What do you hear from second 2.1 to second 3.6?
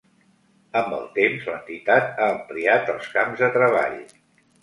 ha ampliat els camps de